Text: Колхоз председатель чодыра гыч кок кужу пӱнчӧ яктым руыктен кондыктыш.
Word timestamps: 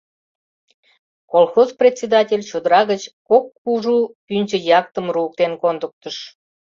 Колхоз 1.31 1.69
председатель 1.79 2.43
чодыра 2.49 2.81
гыч 2.91 3.01
кок 3.27 3.45
кужу 3.61 3.97
пӱнчӧ 4.25 4.57
яктым 4.79 5.05
руыктен 5.13 5.51
кондыктыш. 5.61 6.17